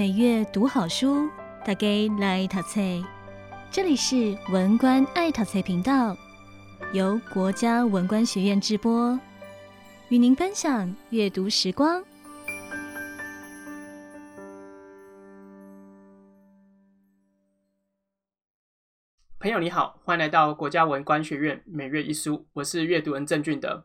[0.00, 1.28] 每月读好书，
[1.62, 1.86] 大家
[2.18, 2.80] 来读册。
[3.70, 6.16] 这里是文官爱淘菜频道，
[6.94, 9.20] 由国家文官学院直播，
[10.08, 12.02] 与您分享阅读时光。
[19.38, 23.84] 朋友你好，欢迎来到国家文官学院每月一书，我是阅读人郑俊德。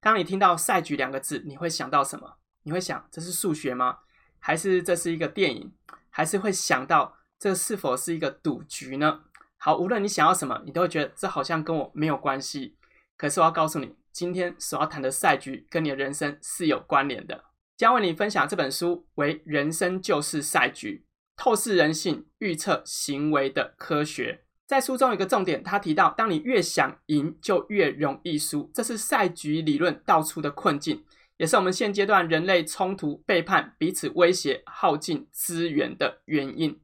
[0.00, 2.38] 当你听到赛局两个字，你会想到什么？
[2.64, 3.98] 你会想这是数学吗？
[4.44, 5.72] 还是这是一个电影，
[6.10, 9.20] 还是会想到这是否是一个赌局呢？
[9.56, 12.76] 好，无论你想要什么，你都会觉得这好像跟我没有关系。
[13.16, 17.44] 可是我要告诉你，今天所要谈的赛局跟你的人生是有关联的。
[17.76, 21.04] 将为你分享这本书为《人生就是赛局：
[21.36, 24.40] 透视人性、预测行为的科学》。
[24.66, 31.04] 在书中有一个重点，他提到，当你越想赢，就越容易输，这是赛局理论道出的困境。
[31.42, 36.80] 也是我们现阶段人类冲突、背叛、彼此威胁、耗尽资源的原因。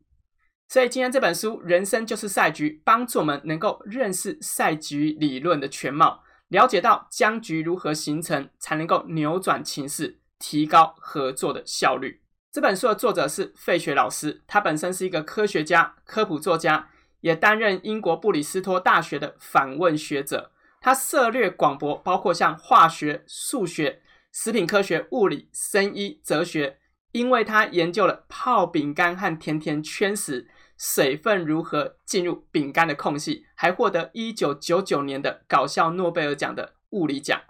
[0.67, 12.21] 所以今天这本书《人生就是赛局》，帮助我们能够认识赛局理论的全貌，了解到僵局如何形成，才能够扭转情势，提高合作的效率。
[12.51, 16.89] 这本书的作者是费雪老师，他本身是一个科学家、科普作家，
[17.21, 20.51] 也担任英国布里斯托大学的访问学者。
[20.81, 24.03] 他涉猎广博，包括像化学、数学。
[24.33, 26.79] 食品科学、物理、生医、哲学，
[27.13, 37.41] 因为他研究了泡饼干和甜甜圈时水分如何进入饼干的空隙，还获得一九九九年的搞笑诺贝尔奖的物理奖。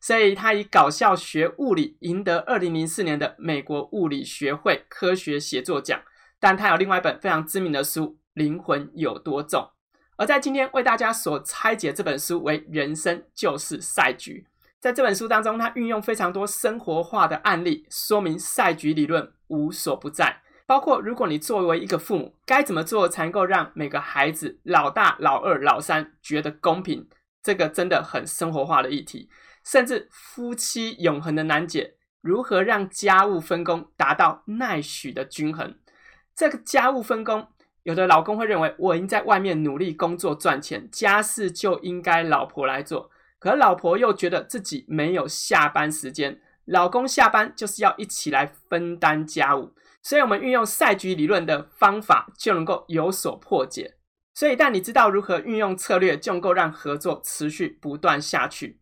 [0.00, 6.00] 所以，他以搞笑学物理赢得二零零四年的美国物理学会科学写作奖。
[6.38, 9.60] 但他有另外一本非常知名的书《灵魂有多重》。
[10.16, 14.46] 而在今天为大家所拆解这本书为《人生就是赛局》。
[14.80, 20.40] 在这本书当中，他运用非常多生活化的案例，说明赛局理论无所不在。
[20.66, 27.08] 包括如果你作为一个父母，该怎么做才能够让每个孩子老大、老二、老三觉得公平？
[27.42, 29.28] 这个真的很生活化的议题。
[29.64, 35.74] 甚至夫妻永恒的难解，如何让家务分工达到奈许的均衡？
[36.36, 37.48] 这个家务分工，
[37.82, 43.10] 有的老公会认为，我已经在外面努力工作赚钱，家事就应该老婆来做。
[43.38, 53.94] 可老婆又觉得自己没有下班时间，老公下班就是要一起来分担家务，所以我们运用赛局理论的方法就能够有所破解。
[54.34, 58.80] 所以，一旦你知道如何运用策略，就能够让合作持续不断下去。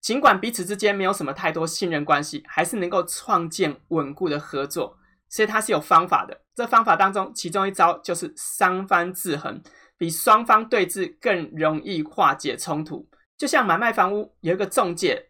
[0.00, 4.98] 尽管彼此之间没有什么太多信任关系，还是能够创建稳固的合作。
[5.28, 6.42] 所以它是有方法的。
[6.54, 9.60] 这方法当中，其中一招就是三方制衡，
[9.98, 13.08] 比双方对峙更容易化解冲突。
[13.36, 15.28] 就像买卖房屋有一个中介，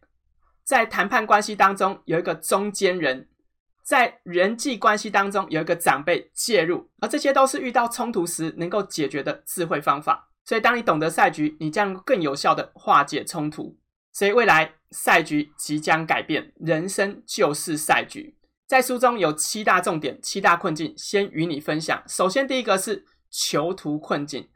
[0.62, 3.28] 在谈判关系当中有一个中间人，
[3.82, 10.30] 在人际关系当中有一个长辈介入，而这些都是遇到冲突时能够解决的智慧方法。
[10.44, 13.78] 所以，当你懂得赛局，你将更有效地化解冲突。
[14.12, 18.36] 所以，未来赛局即将改变，人生就是赛局。
[18.66, 22.02] 在书中有七大重点、七大困境，先与你分享。
[22.06, 24.48] 首先，第一个是囚徒困境。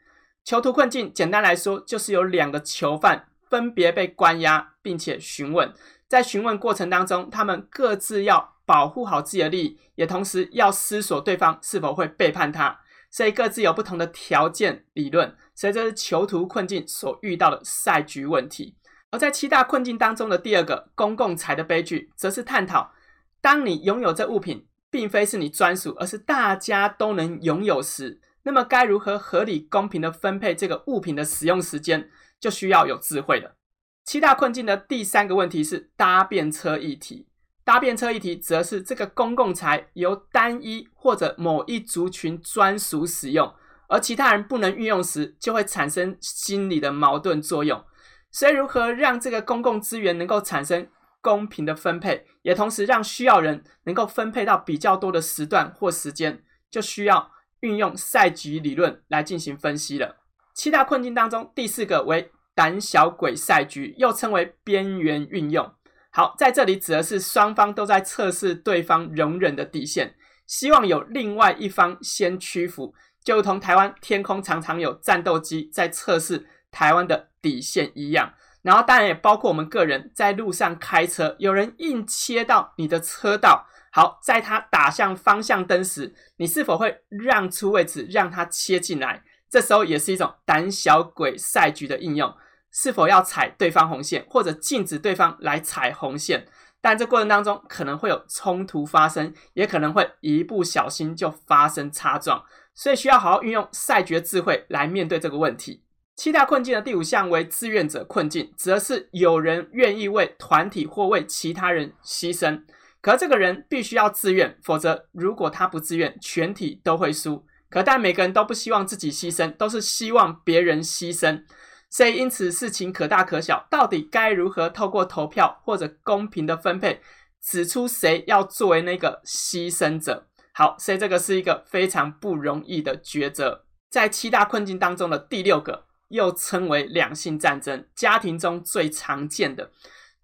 [0.44, 3.28] 囚徒困境，简单来说，就是有两个囚犯。
[3.50, 5.72] 分别被关押，并且询问。
[6.06, 12.81] 在询问过程当中，他们各自要保护好自己的利益，也同时要思索对方是否会背叛他。
[13.10, 15.34] 所以各自有不同的条件理论。
[15.54, 18.76] 所以这是囚徒困境所遇到的赛局问题。
[19.10, 22.92] 而在七大困境当中的第二个公共财的悲剧，则是探讨：
[23.41, 32.10] 当你拥有这物品，并非是你专属，而是大家都能拥有时，那么该如何合理公平的分配这个物品的使用时间？
[32.41, 33.56] 就需要有智慧的。
[34.04, 37.28] 七大困境的第三个问题是搭便车议题。
[37.65, 43.54] 搭便车议题则是这个公共财由单一或者某一族群专属使用，
[43.88, 47.84] 而其他人不能运用时，就会产生心理的矛盾作用。
[48.31, 50.88] 所以，如何让这个公共资源能够产生
[51.21, 60.16] 公平的分配，也同时让需要人能够分配到比较多的时段或时间，就需要运用赛局理论来进行分析了。
[60.59, 65.72] 七大困境当中，第四个为胆小鬼赛局，又称为边缘运用。
[66.10, 70.16] 好，在这里指的是双方都在测试对方容忍的底线，
[70.49, 78.34] 希望有另外一方先屈服，就如同台湾天空常常有战斗机在测试台湾的底线一样。
[78.63, 89.22] 然后，当然也包括我们个人在路上开车，有人硬切到你的车道，好，在他打向方向灯时，你是否会让出位置让他切进来？
[89.50, 92.34] 这时候也是一种胆小鬼赛局的应用，
[92.71, 96.47] 是否要踩对方红线，或者禁止对方来踩红线？
[96.80, 105.83] 但这过程当中可能会有冲突发生，也可能会一不小心就发生擦撞，所以需要好好运用赛局的智慧来面对这个问题。
[106.15, 112.62] 七大困境的第五项为志愿者困境，指的是有人愿意为团体或为其他人牺牲，
[113.01, 117.44] 可这个人必须要自愿，否则如果他不自愿，全体都会输。
[117.70, 121.44] 可但每个人都不希望自己牺牲，都是希望别人牺牲。
[121.91, 127.00] 所以，因此事情可大可小，到底该如何透过投票或者公平的分配，
[127.42, 130.26] 指出谁要作为那个牺牲者？
[130.53, 133.65] 好，所以这个是一个非常不容易的抉择。
[133.91, 139.70] 在七大困境当中的第六个，又称为两性战争，家庭中最常见的，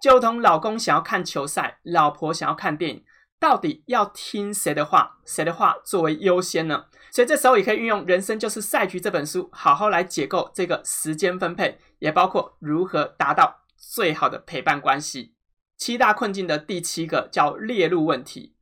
[0.02, 3.05] 就同老公想要看球赛，老婆想要看电影。
[3.44, 5.19] 到底要听谁的话？
[5.26, 6.87] 谁的话作为优先呢？
[7.11, 15.35] 所以这时候也可以运用《人生就是赛局》这本书，好好来解构这个时间分配，也包括如何达到最好的陪伴关系。
[15.76, 18.56] 七大困境的第七个叫猎鹿问题，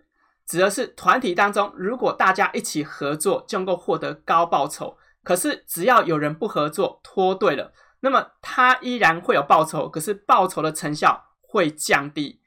[0.44, 4.99] 指的是团体当中，如果大家一起合作，就能够获得高报酬。
[5.23, 12.40] 可是只要有人不合作，脱队了，那么他依然会有报酬，可是报酬的成效会降低。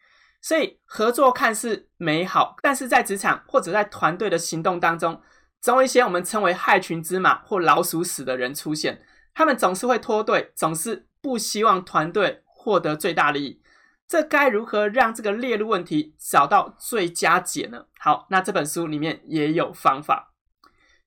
[0.46, 5.20] 所以合作看似美好，但是在职场或者在团队的行动当中，
[5.60, 9.04] 总有一些我们称为害群之马或老鼠屎的人出现。
[9.34, 13.60] 他们总是会脱队，总是不希望团队获得最大利益。
[14.08, 17.86] 这该如何让这个猎鹿问题找到最佳解呢？
[17.98, 20.32] 好，那这本书里面也有方法。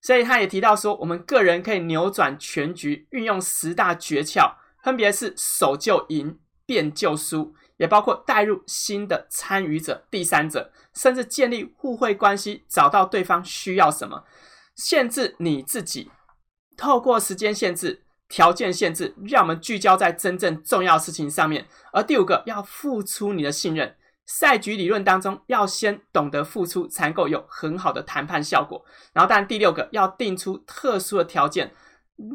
[0.01, 7.55] 所以他也提到说，我们个人可以扭转全局，运用十大诀窍，分别是守就赢，变就输。
[7.79, 14.25] 也包括带入新的参与者、第三者，甚至建立互惠关系，找到对方需要什么，
[14.75, 16.11] 限制你自己，
[16.77, 21.65] 透过时间限制、条件限制，让我们聚焦在真正重要事情上面。
[21.93, 23.95] 而第五个，要付出你的信任。
[24.25, 28.85] 赛局理论当中，要先懂得付出，才能够有很好的谈判效果。
[29.13, 31.73] 然后，当然第六个，要定出特殊的条件。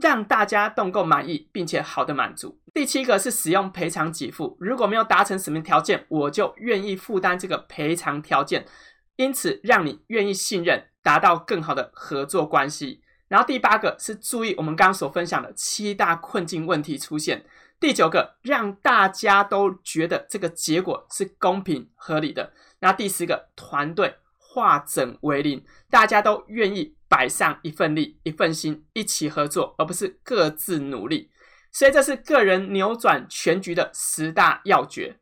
[0.01, 2.59] 让大家都能够满意，并且好的满足。
[2.75, 8.67] 第七个是使用赔偿给付，如果没有达成什么条件，我就愿意负担这个赔偿条件，
[9.15, 13.01] 因此让你愿意信任，达到更好的合作关系。
[13.29, 17.47] 然后第八个是注意我们刚刚所分享的七大困境问题出现。
[17.79, 22.53] 第九个让大家都觉得这个结果是公平合理的。
[22.81, 26.97] 那第十个团队化整为零，大家都愿意。
[27.07, 31.31] 摆上一份力、一份心，一起合作，而不是各自努力。
[31.75, 35.19] 所以这是个人扭转全局的十大要诀。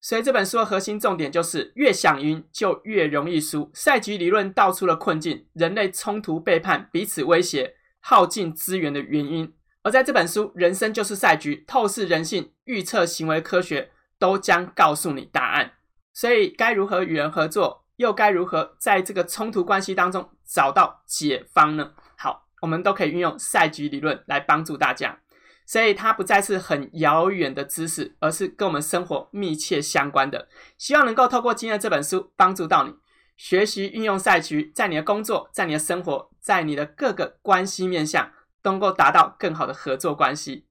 [0.00, 3.70] 所以这本书的核心重点就是：越想赢就越容易输。
[3.72, 9.54] 赛局理论道出了困境，人类冲突、背叛、彼此威胁、耗尽资源的原因。
[9.82, 15.74] 而在这本书《人生就是赛局》，透视人性、预测行为科学，都将告诉你答案。
[16.12, 17.84] 所以该如何与人合作？
[17.96, 21.92] 又该如何在这个冲突关系当中找到解方呢？
[22.16, 25.20] 好，我们都可以运用赛局理论来帮助大家，
[25.64, 30.48] 所以它不再是很遥远的知识，而是跟我们生活密切相关的。
[30.76, 32.94] 希望能够透过今天的这本书帮助到你，
[33.36, 38.30] 学习运用赛局，在你的工作、在你的生活、在你的各个关系面向，
[38.62, 40.66] 都能够达到更好的合作关系。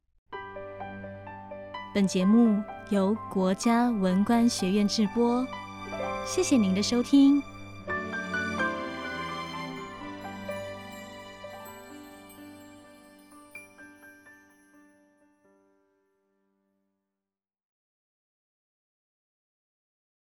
[1.94, 5.45] 本节目由国家文官学院制播。
[6.25, 7.53] 谢谢您的收听。